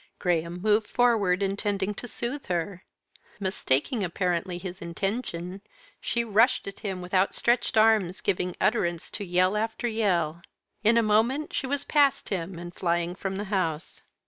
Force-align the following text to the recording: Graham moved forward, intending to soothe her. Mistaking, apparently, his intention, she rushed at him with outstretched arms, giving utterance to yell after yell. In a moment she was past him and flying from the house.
Graham 0.17 0.61
moved 0.63 0.87
forward, 0.87 1.43
intending 1.43 1.93
to 1.93 2.07
soothe 2.07 2.47
her. 2.47 2.83
Mistaking, 3.39 4.03
apparently, 4.03 4.57
his 4.57 4.81
intention, 4.81 5.61
she 5.99 6.23
rushed 6.23 6.67
at 6.67 6.79
him 6.79 7.03
with 7.03 7.13
outstretched 7.13 7.77
arms, 7.77 8.19
giving 8.19 8.55
utterance 8.59 9.11
to 9.11 9.23
yell 9.23 9.55
after 9.55 9.87
yell. 9.87 10.41
In 10.83 10.97
a 10.97 11.03
moment 11.03 11.53
she 11.53 11.67
was 11.67 11.83
past 11.83 12.29
him 12.29 12.57
and 12.57 12.73
flying 12.73 13.13
from 13.13 13.35
the 13.35 13.43
house. 13.53 14.01